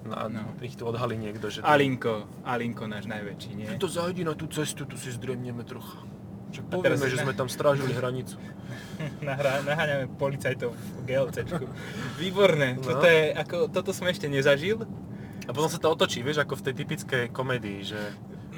[0.08, 0.42] A No.
[0.60, 1.58] ich tu odhalí niekto, že...
[1.60, 3.66] Alinko, Alinko náš najväčší, nie?
[3.66, 6.02] Ty to zajdi na tú cestu, tu si zdremneme trocha.
[6.46, 8.38] Teraz povieme, že na- sme tam strážili hranicu.
[9.20, 11.64] Nahrá, naháňame policajtov v GLCčku.
[12.16, 12.82] Výborné, No.
[12.86, 14.80] toto, je, ako, toto som ešte nezažil.
[15.42, 18.00] A potom sa to otočí, vieš, ako v tej typickej komédii, že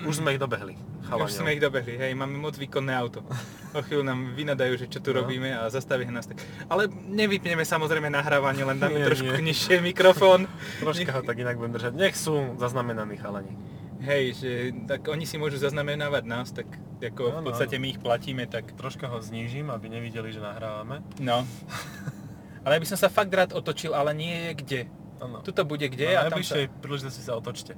[0.04, 0.74] už sme ich dobehli.
[1.00, 1.24] Chalaňov.
[1.24, 3.24] Už sme ich dobehli, hej, máme moc výkonné auto.
[3.70, 5.22] O chvíľu nám vynadajú, že čo tu No.
[5.22, 6.36] robíme a zastavia nás tak.
[6.66, 9.50] Ale nevypneme samozrejme nahrávanie, len dáme Nie, trošku nie.
[9.50, 10.44] nižšie mikrofón.
[10.78, 11.92] Troška ho tak inak budem držať.
[11.94, 13.56] Nech sú zaznamenaní chalani.
[13.98, 14.50] Hej, že
[14.86, 18.70] tak oni si môžu zaznamenávať nás, tak ako v Áno, podstate my ich platíme, tak
[18.72, 21.02] Troška ho znížim, aby nevideli, že nahrávame.
[21.18, 21.42] no.
[22.62, 24.80] Ale ja by som sa fakt rád otočil, ale nie je kde.
[25.18, 25.42] Áno.
[25.42, 26.62] Tuto bude kde Na a tam sa...
[26.78, 27.74] príležitosti sa otočte.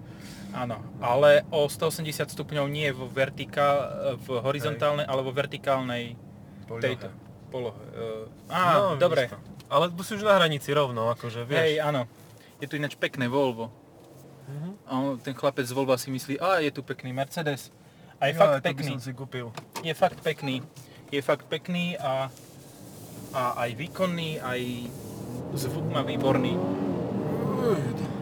[0.53, 6.19] Áno, ale o 180 stupňov nie vo vertikál, v horizontálnej, ale vo vertikálnej
[6.69, 7.09] tejto
[7.49, 7.83] polohe.
[7.97, 9.27] Uh, á, No, dobre.
[9.71, 11.63] Ale si už na hranici rovno, akože vieš.
[11.63, 12.07] Hej, áno.
[12.59, 13.71] Je tu ináč pekné Volvo.
[14.51, 14.71] Mhm.
[14.87, 17.71] A on, ten chlapec z Volva si myslí, a je tu pekný Mercedes.
[18.21, 19.01] A je Jo, fakt pekný.
[19.01, 19.49] si kúpil.
[19.81, 20.61] Je fakt pekný.
[21.09, 22.29] Je fakt pekný a,
[23.33, 24.61] a aj výkonný, aj
[25.57, 26.55] zvuk má výborný.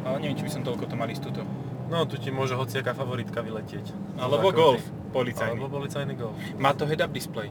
[0.05, 1.42] Ale neviem, či by som toľko to mal tuto.
[1.88, 3.92] No, tu ti môže hociaká favoritka vyletieť.
[4.16, 4.53] Alebo.
[4.53, 5.57] Golf policajný.
[5.57, 6.37] Alebo policajný golf.
[6.57, 7.48] Má to head-up display.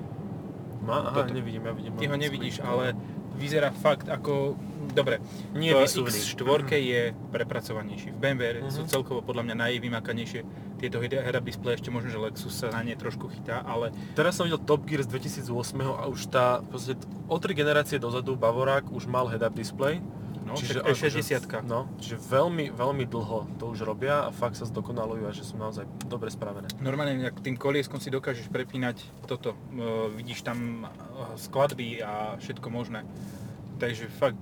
[0.85, 1.03] Má?
[1.03, 1.33] Aha, Toto.
[1.33, 1.93] nevidím, ja vidím.
[1.93, 2.69] Ty ho nevidíš, screen.
[2.69, 2.85] ale
[3.35, 4.55] vyzerá fakt ako...
[4.87, 5.19] Dobre,
[5.51, 6.15] Nie v vysúvny.
[6.15, 8.13] X4 je prepracovanejší.
[8.13, 8.71] V BMW Mhm.
[8.71, 10.41] sú celkovo podľa mňa najvymakanejšie
[10.77, 14.37] tieto head- head-up display, ešte možno, že Lexus sa na ne trošku chytá, ale Teraz
[14.37, 15.49] som videl Top Gear z 2008
[15.91, 19.99] a už tá, podstate o tri generácie dozadu Bavorák už mal head-up display.
[20.47, 21.07] No, čiže čiže akože-
[21.43, 21.67] E60.
[21.67, 25.59] No, čiže veľmi, veľmi dlho to už robia a fakt sa zdokonalujú a že sú
[25.59, 26.71] naozaj dobre spravené.
[26.79, 29.51] Normálne ak tým kolieskom si dokážeš prepínať toto.
[29.51, 30.89] E, vidíš tam e,
[31.35, 33.03] skladby a všetko možné.
[33.77, 34.39] Takže fakt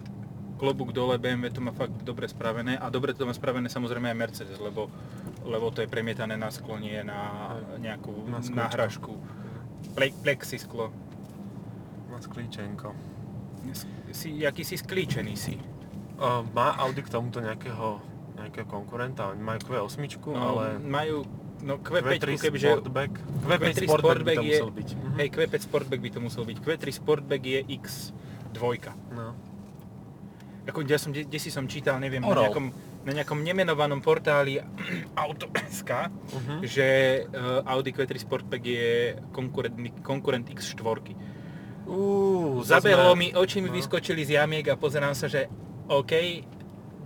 [0.56, 4.16] klobúk dole, BMW to má fakt dobre spravené a dobre to má spravené samozrejme aj
[4.16, 4.88] Mercedes, lebo,
[5.44, 8.56] lebo to je premietané na sklo, nie na nejakú Na sklíčko.
[8.56, 9.14] náhražku.
[9.92, 10.96] Ple, plexisklo.
[12.08, 12.96] Na sklíčenko.
[14.14, 15.60] Si, jaký si sklíčený si.
[16.16, 18.00] Uh, má Audi k tomuto nejakého,
[18.36, 19.28] nejakého konkurenta?
[19.28, 21.28] Oni majú Q8, No, ale majú
[21.62, 22.68] no Q5, Q3 kebyže...
[22.70, 23.12] Sportback.
[23.12, 24.90] Q3 Q5 Sportback by Sportback to je- musel byť.
[24.94, 25.16] Mhm.
[25.16, 26.58] Hej, Q5 Sportback by to musel byť.
[26.58, 28.60] Q3 Sportback je X2.
[29.12, 29.28] No.
[30.66, 32.66] Ako, ja som, kde si som čítal, neviem, na nejakom,
[33.04, 34.58] na nejakom nemenovanom portáli
[35.16, 35.92] Auto.sk,
[36.32, 36.56] Mhm.
[36.64, 36.88] že
[37.24, 38.88] uh, Audi Q3 Sportback je
[39.30, 41.14] konkurent, konkurent X4.
[41.86, 43.76] Uú, Zabehlo mi, oči mi no.
[43.76, 45.46] vyskočili z jamiek a pozerám sa, že
[45.88, 46.44] OK,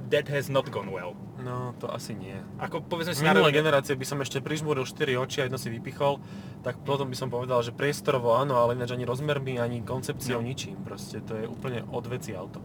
[0.09, 1.13] that has not gone well.
[1.37, 2.35] No, to asi nie.
[2.57, 6.19] Ako povedzme si rovine- generácie by som ešte prižmúril 4 oči a jedno si vypichol,
[6.59, 10.45] tak potom by som povedal, že priestorovo áno, ale ináč ani rozmermi, ani koncepciou, No.
[10.45, 10.75] ničím.
[10.79, 12.59] Proste to je úplne od veci auto.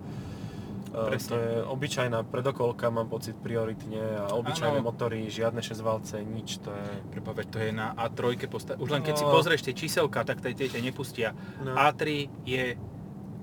[0.91, 1.29] E, Presne.
[1.29, 4.87] To je obyčajná predokolka, mám pocit prioritne a obyčajné Áno.
[4.89, 6.87] motory, žiadne 6 valce, nič, to je...
[7.11, 9.31] Preboha, veď to je na A3 posta- Už len keď si No.
[9.33, 11.31] pozrieš tie číselka, tak tej tie nepustia.
[11.59, 11.75] No.
[11.75, 12.03] A3
[12.43, 12.75] je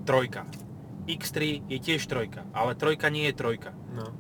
[0.01, 0.43] trojka.
[1.05, 3.71] X3 je tiež trojka, ale trojka nie je trojka.
[3.91, 4.13] No.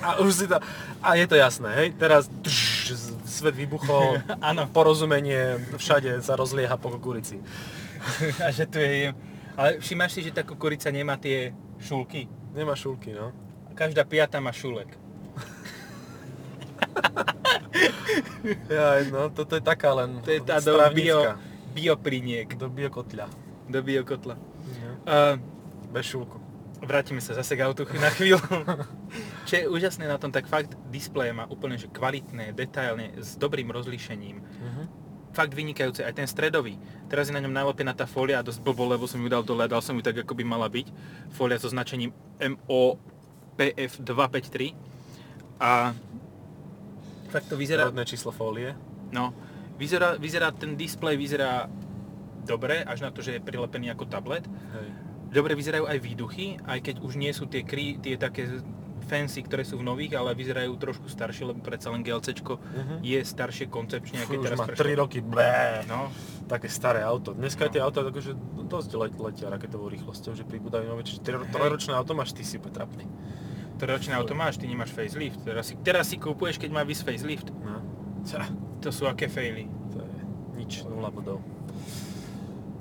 [0.00, 0.56] A už si to...
[0.98, 1.88] A je to jasné, hej?
[1.94, 4.64] Teraz tš, svet vybuchol, Áno.
[4.68, 7.38] porozumenie všade sa rozlieha po kukurici.
[8.44, 9.12] A že tu je...
[9.52, 12.24] Ale všimáš si, že tá kukurica nemá tie šulky?
[12.50, 13.30] Nemá šulky, no.
[13.76, 14.88] Každá piata má šulek.
[18.68, 21.38] Ja, no, toto je taká len To je tá do bio,
[21.72, 23.26] biopliniek, Do biokotľa.
[23.70, 24.34] do biokotla.
[24.36, 24.90] No.
[25.06, 25.34] Uh,
[25.92, 26.40] Bez šulku.
[26.82, 28.40] vrátime sa zase k autu na chvíľu.
[29.48, 33.68] Čo je úžasné na tom, tak fakt displeje má úplne že kvalitné, detailne, s dobrým
[33.70, 34.40] rozlíšením.
[34.40, 34.84] Mhm.
[35.32, 36.76] fakt vynikajúce, aj ten stredový.
[37.08, 39.80] Teraz je na ňom nalepená tá fólia, dosť blbo, lebo som ju dal dole, dal
[39.80, 40.92] som ju tak, ako by mala byť.
[41.32, 42.12] Fólia so značením
[43.56, 44.76] MOPF253.
[45.56, 45.94] A
[47.32, 48.76] fakt to vyzerá, Rodné číslo fólie.
[49.08, 49.32] no,
[49.80, 51.64] vyzerá, vyzerá, ten displej vyzerá
[52.44, 54.44] dobre, až na to, že je prilepený ako tablet.
[54.44, 54.88] Hej.
[55.32, 58.46] Dobre vyzerajú aj výduchy, aj keď už nie sú tie, kry, tie také
[59.02, 62.94] fancy, ktoré sú v nových, ale vyzerajú trošku staršie, lebo predsa len GLCčko Mhm.
[63.02, 64.78] je staršie koncepčne, Fú, teraz má prešlo.
[64.78, 65.82] 3 roky, blé.
[65.84, 66.12] No,
[66.44, 67.32] Také staré auto.
[67.32, 67.70] Dneska No.
[67.70, 71.00] tie auta akože dosť let, letia raketovou rýchlosťou, že pribúdajú nové.
[71.02, 73.04] Čiže tri- trojročné auto máš ty si úplne trapný.
[73.74, 75.40] Trojročné auto máš, ty nemáš facelift.
[75.40, 77.48] Teraz si, teraz si kúpuješ, keď má vys facelift.
[77.56, 77.80] No.
[78.22, 79.64] Ťa, To sú aké faily.
[79.88, 80.20] to je
[80.56, 81.40] nič, nula bodov.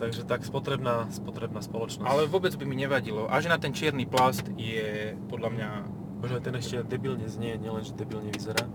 [0.02, 2.10] Takže tak spotrebná, spotrebná spoločnosť.
[2.10, 3.30] Ale vôbec by mi nevadilo.
[3.30, 5.70] Až na ten čierny plast je podľa mňa...
[6.26, 8.66] Aj ten ešte debilne znie, nielen, že debilne vyzerá.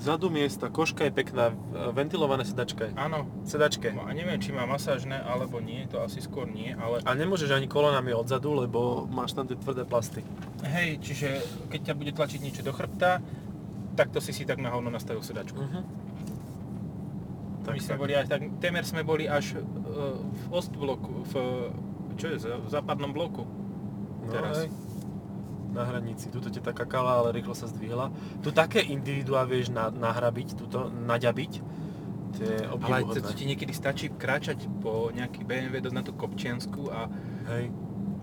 [0.00, 1.52] Zadu miesta, koška je pekná,
[1.92, 2.92] ventilované sedačka je.
[2.96, 3.92] Áno, Sedačke.
[3.92, 7.04] a neviem, či má masážne, alebo nie, to asi skôr nie, ale...
[7.04, 10.24] A nemôžeš ani kolonami odzadu, lebo máš tam tie tvrdé plasty.
[10.64, 13.20] Hej, čiže keď ťa bude tlačiť niečo do chrbta,
[13.92, 15.60] tak to si si tak na hovno nastavil sedačku.
[15.60, 15.84] Uh-huh.
[17.60, 19.64] My sme boli až tak, témer sme boli až e,
[20.26, 21.34] v Ostbloku, v,
[22.16, 23.44] čo je, v západnom bloku.
[24.24, 24.64] No, teraz.
[24.64, 24.68] hej.
[25.70, 26.26] Na hranici.
[26.34, 28.10] Tuto ťa tá kakala, ale rýchlo sa zdvihla.
[28.42, 31.52] Tu také individuá vieš na, nahrabiť, tuto, naďabiť.
[32.30, 33.22] To je Ale obdivuhodné.
[33.22, 37.06] to ti niekedy stačí kráčať po nejaký BMW dosť na tú Kopčiansku a
[37.50, 37.70] Hej,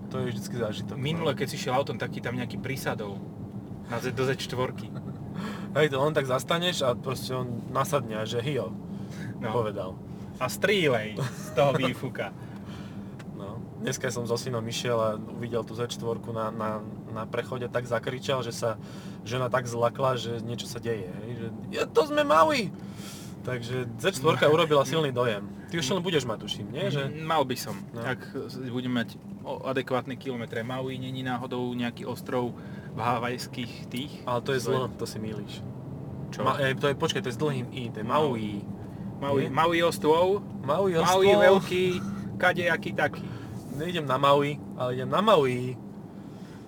[0.08, 0.96] to je vždycky zážitok.
[0.96, 3.20] minule, keď si šiel autom, tak ti tam nejaký prísadol
[3.88, 4.92] na Z, do Z4.
[5.76, 8.72] Hej, to len tak zastaneš a proste on nasadne, že hio,
[9.38, 9.52] No.
[9.54, 9.90] povedal.
[10.38, 12.30] A strílej z toho výfuka.
[13.34, 13.62] No.
[13.82, 16.70] Dneska som so synom išiel a uvidel tú Z4 na, na,
[17.14, 18.74] na prechode, tak zakričal, že sa
[19.22, 21.06] žena tak zlakla, že niečo sa deje.
[21.06, 21.30] Hej?
[21.38, 22.70] Že, ja, to sme mali!
[23.46, 25.46] Takže Z4 urobila silný dojem.
[25.70, 26.90] Ty už len budeš mať, tuším, nie?
[26.90, 27.12] Že...
[27.22, 28.02] Mal by som, No.
[28.02, 28.20] ak
[28.68, 29.14] budem mať
[29.48, 30.60] adekvátne kilometre.
[30.60, 32.52] Maui není náhodou nejaký ostrov
[32.92, 34.12] v havajských tých?
[34.28, 35.64] Ale to je zlo, to si mýliš.
[36.28, 36.44] Čo?
[36.44, 38.60] Ma, e, to je, počkaj, to je s dlhým I, to je Maui.
[39.18, 39.48] Maui?
[39.48, 41.42] Maui ostrov, Maui, Maui ostrov.
[41.42, 41.84] veľký,
[42.36, 43.26] kadejaký taký.
[43.74, 45.74] Neidem na Maui, ale idem na Maui.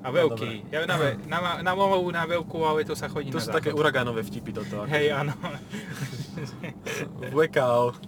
[0.01, 0.67] A veľký.
[0.69, 0.97] Ja na,
[1.33, 3.81] na, na Maui, na veľkú, ale to sa chodí To na sú také záchod.
[3.81, 4.83] uragánové vtipy toto.
[4.85, 5.35] Hej, áno.
[7.33, 8.01] Blackout.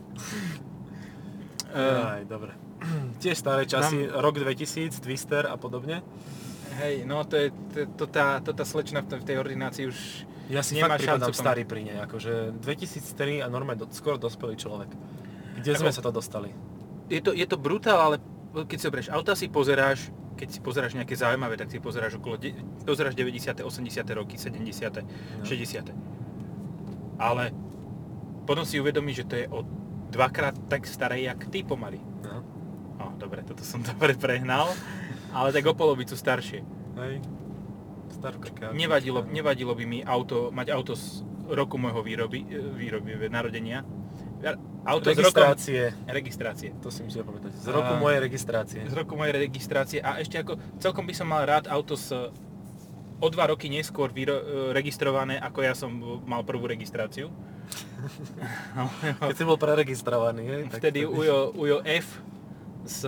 [1.68, 2.52] Eh, Aj, dobre.
[3.22, 6.02] Tiež staré časy, rok 2000, Twister a podobne.
[6.74, 9.84] Hej, no to je, to, to, tá, to tá slečna v tej- v tej ordinácii
[9.86, 9.98] už
[10.46, 14.54] Ja si Nemá fakt šancu starý pri nej, akože 2003 a normálne do, skoro dospelý
[14.54, 14.90] človek.
[15.54, 16.50] Kde Ako- sme sa to dostali?
[17.06, 18.16] je to, je to brutál, ale
[18.54, 22.36] keď si obrieš auta si pozeráš, keď si pozeráš nejaké zaujímavé, tak si pozeráš okolo,
[22.36, 23.68] de- pozeráš 90., 80.
[24.10, 25.44] roky, 70., No.
[25.44, 25.92] 60.
[27.16, 27.52] Ale
[28.42, 29.60] potom si uvedomíš, že to je o
[30.10, 32.00] dvakrát tak staré, jak ty pomaly.
[32.22, 32.42] No.
[32.98, 34.72] No, dobre, toto som dobre prehnal,
[35.30, 36.60] ale tak o polovicu staršie.
[36.98, 37.14] Hej.
[38.22, 38.70] Starčka.
[38.70, 43.82] Nevadilo, nevadilo by mi auto, mať auto z roku môjho výroby, e, výroby narodenia.
[44.82, 45.94] Auto z roku Registrácie.
[46.04, 46.68] registrácie.
[46.78, 47.50] To si musím pamätať.
[47.52, 48.80] Z roku A- mojej registrácie.
[48.80, 52.10] z roku mojej registrácie a ešte ako celkom by som mal rád auto s
[53.18, 55.90] o dva roky neskôr vyro- e, registrované, ako ja som
[56.22, 57.30] mal prvú registráciu.
[59.20, 60.62] Keď si bol preregistrovaný, hej?
[60.68, 62.18] tak Vtedy to- Ujo, Ujo F
[62.84, 63.06] z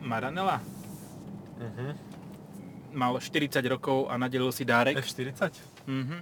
[0.00, 0.60] Maranela
[1.56, 2.13] Mhm.
[2.94, 4.96] Mal 40 rokov a nadelil si dárek.
[4.96, 5.50] F40?
[5.84, 6.18] Mhm.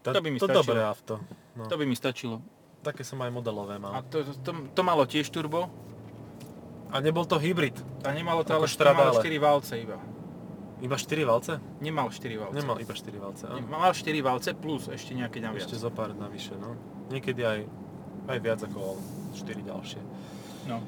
[0.00, 0.62] To, To by mi to stačilo.
[0.62, 1.14] dobré auto.
[1.52, 1.66] No.
[1.66, 2.38] To by mi stačilo.
[2.78, 3.92] Také som aj modelové A mal.
[4.06, 5.66] to, to, to malo tiež turbo
[6.86, 7.74] A nebol to hybrid.
[8.00, 9.18] a nemalo to ale to malo Stradale.
[9.18, 9.98] 4 valce iba.
[10.78, 11.52] Iba 4 valce?
[11.80, 12.54] Nemal 4 valce.
[12.54, 13.44] Nemal iba 4 valce.
[13.44, 13.66] áno.
[13.66, 15.66] Mal 4 valce plus ešte nejaké naviac.
[15.66, 16.78] Ešte zo pár navyše, no.
[17.08, 17.60] Niekedy aj,
[18.28, 18.94] aj viac ako
[19.34, 20.00] 4 ďalšie.
[20.70, 20.78] No.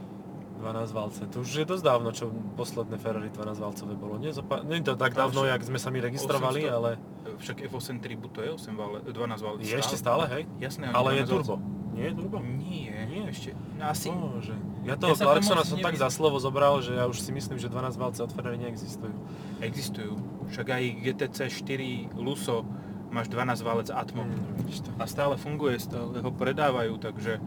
[0.59, 1.23] 12 valce.
[1.29, 4.15] To už je dosť dávno, čo posledné Ferrari 12 valcové bolo.
[4.17, 6.75] Nie, zopa- nie je to tak dávno, však jak sme sa my registrovali, 800.
[6.75, 6.91] ale
[7.39, 9.63] Však F8 Tribu to je 8 vale, 12 valec.
[9.63, 10.43] je ešte stále, hej?
[10.59, 11.55] Jasné, Ale je 12 turbo.
[11.55, 11.59] valcov.
[11.89, 12.39] Nie je turbo?
[12.39, 13.23] Nie, Nie.
[13.27, 13.51] ešte.
[13.75, 14.09] No asi.
[14.09, 14.55] Bože.
[14.83, 16.05] Ja toho Ja Clarksona som tak nevyznam.
[16.05, 19.15] za slovo zobral, že ja už si myslím, že 12 valce od Ferrari neexistujú.
[19.59, 20.15] Existujú.
[20.49, 22.63] Však aj GTC 4 Luso
[23.09, 24.27] máš 12 valec Atmo.
[24.61, 24.91] To.
[24.97, 27.41] A stále funguje, stále ho predávajú, takže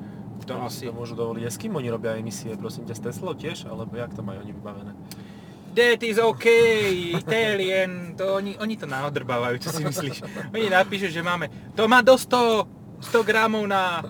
[0.45, 0.85] to Oni asi...
[0.85, 1.43] si to môžu dovoliť.
[1.47, 2.53] S kým oni robia emisie?
[2.57, 3.65] Prosím ťa, s Teslou tiež?
[3.69, 4.93] Alebo jak to majú oni vybavené?
[5.71, 6.51] That is OK,
[7.15, 10.19] Italian, to oni, oni to naodrbávajú, čo si myslíš?
[10.51, 11.47] Oni napíšu, že máme,
[11.79, 12.67] to má do 100,
[13.07, 14.03] 100 gramov na,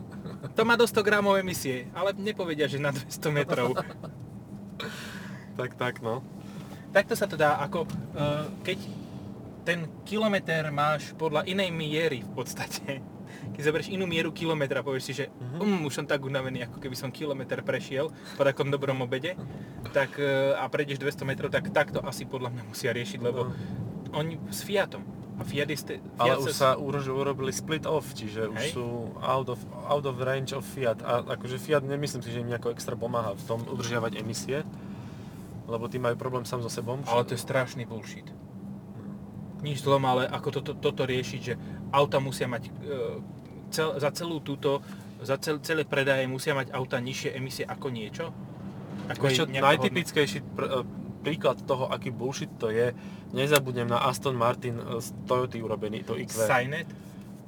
[0.57, 3.77] to má do 100 gramov emisie, ale nepovedia, že na 200 metrov.
[5.53, 6.25] Tak, tak, no.
[6.89, 7.85] Takto sa to dá, ako
[8.17, 8.81] uh, keď
[9.61, 13.05] ten kilometr máš podľa inej miery v podstate.
[13.61, 15.57] Keď zoberieš inú mieru kilometra, povieš si, že Mhm.
[15.61, 19.37] um, už som tak unavený, ako keby som kilometr prešiel po takom dobrom obede,
[19.93, 23.53] tak uh, a prejdeš 200 metrov, tak takto asi podľa mňa musia riešiť, lebo
[24.11, 25.05] oni s Fiatom.
[25.37, 25.77] A Fiat je...
[25.77, 26.09] Ste, Mhm.
[26.17, 28.71] Ale Fiat už sa už urobili split off, čiže už Hej.
[28.73, 28.85] sú
[29.19, 30.97] out of, out of range of Fiat.
[30.99, 34.65] A akože Fiat nemyslím si, že im nejako extra pomáha v tom udržiavať emisie,
[35.65, 36.97] lebo tí majú problém sám so sebou.
[37.03, 38.25] Ale to je strašný bullshit.
[39.61, 41.53] Nič zlom, ale ako toto, toto riešiť, že
[41.91, 42.71] auta musia mať e,
[43.71, 44.83] cel, za celú túto,
[45.23, 48.35] za cel, celé predaje musia mať auta nižšie emisie ako niečo?
[49.07, 50.79] Ako nejaká najtypickejší pr- e,
[51.23, 52.91] príklad toho, aký bullshit to je,
[53.31, 56.19] nezabudnem na Aston Martin e, z Toyoty urobený, to?
[56.19, 56.29] IQ.
[56.29, 56.87] Signet?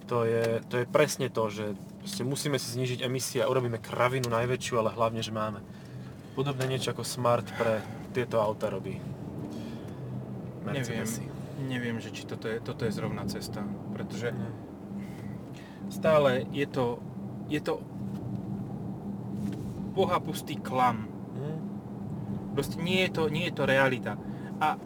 [0.08, 1.74] To je, to je presne to, že
[2.28, 5.64] musíme si znížiť emisie a urobíme kravinu najväčšiu, ale hlavne, že máme.
[6.36, 7.80] Podobné niečo ako Smart pre
[8.12, 9.00] tieto auta robí.
[10.64, 11.24] Neviem, Mercedesy.
[11.68, 13.64] neviem, že či toto je, toto je zrovna cesta,
[13.96, 14.63] pretože Nie.
[15.94, 16.98] Stále je to,
[17.46, 17.78] je to
[19.94, 21.06] boha pustý klam.
[21.38, 21.60] Hm?
[22.58, 24.18] Proste nie je to, nie je to realita.
[24.58, 24.82] A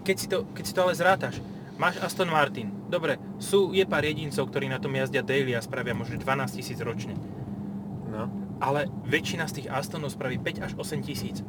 [0.00, 1.44] keď si to, keď si to ale zrátaš,
[1.76, 5.92] máš Aston Martin, dobre, sú, je pár jedincov, ktorí na tom jazdia daily a spravia
[5.92, 7.12] možno 12 tisíc ročne.
[8.08, 8.32] No.
[8.56, 11.44] Ale väčšina z tých Astonov spraví 5 až 8 tisíc.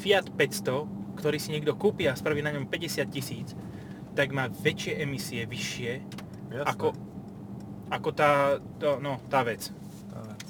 [0.00, 3.52] Fiat 500, ktorý si niekto kúpi a spraví na ňom 50 tisíc,
[4.16, 5.92] tak má väčšie emisie, vyššie,
[6.48, 6.64] Jasné.
[6.64, 6.96] ako,
[7.88, 9.72] ako tá, to, no, tá vec.
[10.12, 10.44] Tá vec.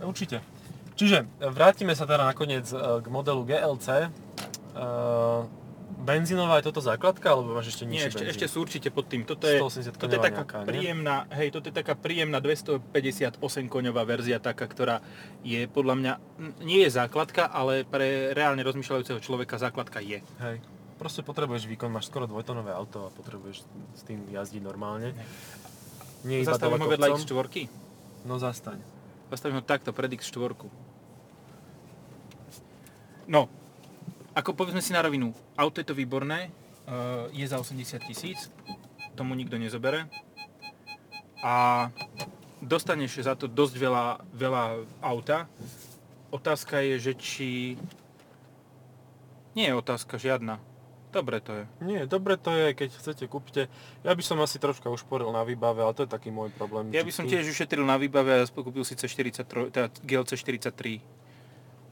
[0.00, 0.44] No, Určite.
[0.92, 4.12] Čiže vrátime sa teda nakoniec e, k modelu GLC.
[4.72, 5.44] Uh,
[6.02, 8.32] benzínová je toto základka, alebo máš ešte Nie, nižší ešte, benzín?
[8.34, 9.22] ešte súrčite pod tým.
[9.22, 10.68] Toto je, 180 toto je taká nejaká, nie?
[10.68, 13.38] príjemná, hej, toto je taká príjemná 258
[13.68, 15.04] koňová verzia, taká, ktorá
[15.46, 16.12] je podľa mňa,
[16.66, 20.24] nie je základka, ale pre reálne rozmýšľajúceho človeka základka je.
[20.42, 20.56] Hej.
[20.98, 25.14] Proste potrebuješ výkon, máš skoro dvojtonové auto a potrebuješ s tým jazdiť normálne.
[26.22, 27.26] Nie iba Zastavím ho vedľa kopcom.
[27.26, 27.66] X4.
[28.22, 28.78] No zastaň.
[29.30, 30.54] Zastavím ho takto pred X4.
[33.26, 33.50] No,
[34.32, 36.50] ako povedzme si na rovinu, auto je to výborné,
[36.88, 38.50] uh, je za 80 tisíc,
[39.14, 40.08] tomu nikto nezobere.
[41.42, 41.88] A
[42.62, 44.64] dostaneš za to dosť veľa, veľa
[45.02, 45.50] auta.
[46.30, 47.48] Otázka je, že či...
[49.52, 50.56] Nie je otázka žiadna.
[51.12, 51.64] Dobre to je.
[51.84, 53.68] Nie, dobre to je, keď chcete, kúpte.
[54.00, 56.88] Ja by som asi troška ušporil na výbave, ale to je taký môj problém.
[56.88, 61.04] Ja by som tiež ušetril na výbave a kúpil si C43, teda GLC 43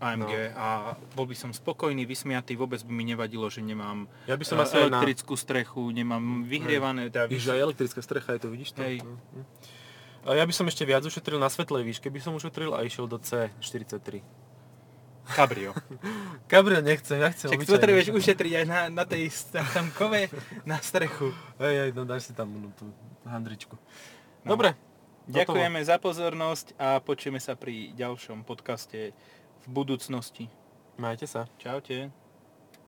[0.01, 0.57] AMG No.
[0.57, 0.67] a
[1.13, 4.65] bol by som spokojný, vysmiatý, vôbec by mi nevadilo, že nemám Ja by som eh,
[4.65, 4.89] asi na...
[4.89, 8.81] elektrickú strechu, nemám vyhrievané, teda Víš, aj elektrická strecha je to, vidíš to?
[8.81, 9.05] Hej.
[9.05, 9.45] Mhm.
[10.21, 13.09] A ja by som ešte viac ušetril na svetlej výške, by som ušetril a išiel
[13.09, 14.21] do C43.
[15.29, 15.75] Cabrio.
[16.51, 17.77] Cabrio nechcem, ja chcem Však obyčajný.
[17.77, 20.29] potrebuješ ušetriť aj na, na tej tam kove,
[20.67, 21.31] na strechu.
[21.63, 22.91] Hej, hej, no dáš si tam no, tú
[23.25, 23.79] handričku.
[24.45, 24.57] No.
[24.57, 24.75] Dobre.
[25.31, 29.15] Ďakujeme za pozornosť a počujeme sa pri ďalšom podcaste
[29.63, 30.51] v budúcnosti.
[30.99, 31.47] Majte sa.
[31.63, 32.20] Čaute.